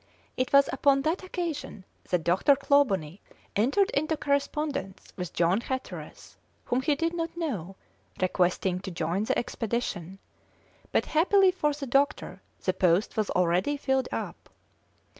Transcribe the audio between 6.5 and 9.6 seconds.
whom he did not know, requesting to join the